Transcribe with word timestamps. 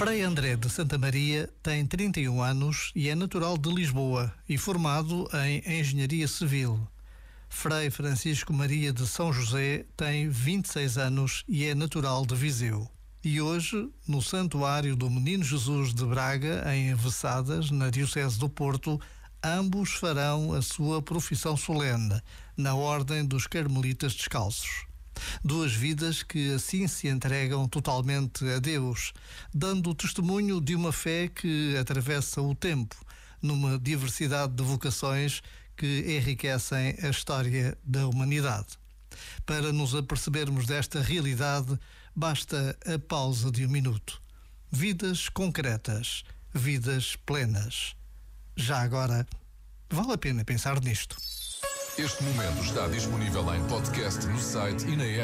Frei 0.00 0.22
André 0.22 0.56
de 0.56 0.70
Santa 0.70 0.96
Maria 0.96 1.46
tem 1.62 1.84
31 1.84 2.40
anos 2.40 2.90
e 2.96 3.10
é 3.10 3.14
natural 3.14 3.58
de 3.58 3.70
Lisboa 3.70 4.32
e 4.48 4.56
formado 4.56 5.28
em 5.44 5.78
Engenharia 5.78 6.26
Civil. 6.26 6.80
Frei 7.50 7.90
Francisco 7.90 8.50
Maria 8.50 8.94
de 8.94 9.06
São 9.06 9.30
José 9.30 9.84
tem 9.98 10.26
26 10.30 10.96
anos 10.96 11.44
e 11.46 11.66
é 11.66 11.74
natural 11.74 12.24
de 12.24 12.34
Viseu. 12.34 12.88
E 13.22 13.42
hoje, 13.42 13.90
no 14.08 14.22
Santuário 14.22 14.96
do 14.96 15.10
Menino 15.10 15.44
Jesus 15.44 15.92
de 15.92 16.06
Braga, 16.06 16.64
em 16.74 16.94
Vessadas, 16.94 17.70
na 17.70 17.90
Diocese 17.90 18.38
do 18.38 18.48
Porto, 18.48 18.98
ambos 19.44 19.90
farão 19.90 20.54
a 20.54 20.62
sua 20.62 21.02
profissão 21.02 21.58
solene, 21.58 22.18
na 22.56 22.74
Ordem 22.74 23.22
dos 23.22 23.46
Carmelitas 23.46 24.14
Descalços. 24.14 24.89
Duas 25.42 25.72
vidas 25.72 26.22
que 26.22 26.52
assim 26.52 26.86
se 26.86 27.08
entregam 27.08 27.66
totalmente 27.66 28.44
a 28.50 28.58
Deus, 28.58 29.12
dando 29.54 29.94
testemunho 29.94 30.60
de 30.60 30.74
uma 30.74 30.92
fé 30.92 31.28
que 31.28 31.76
atravessa 31.78 32.42
o 32.42 32.54
tempo, 32.54 32.94
numa 33.40 33.78
diversidade 33.78 34.52
de 34.52 34.62
vocações 34.62 35.40
que 35.76 36.04
enriquecem 36.18 36.94
a 37.02 37.08
história 37.08 37.76
da 37.82 38.06
humanidade. 38.06 38.78
Para 39.46 39.72
nos 39.72 39.94
apercebermos 39.94 40.66
desta 40.66 41.00
realidade, 41.00 41.78
basta 42.14 42.76
a 42.84 42.98
pausa 42.98 43.50
de 43.50 43.64
um 43.64 43.70
minuto. 43.70 44.20
Vidas 44.70 45.30
concretas, 45.30 46.22
vidas 46.52 47.16
plenas. 47.16 47.96
Já 48.54 48.82
agora, 48.82 49.26
vale 49.88 50.12
a 50.12 50.18
pena 50.18 50.44
pensar 50.44 50.80
nisto. 50.82 51.16
Este 51.98 52.22
momento 52.22 52.62
está 52.62 52.86
disponível 52.88 53.54
em 53.54 53.62
podcast 53.66 54.26
no 54.26 54.38
site 54.38 54.86
e 54.86 54.96
na 54.96 55.04
app. 55.04 55.18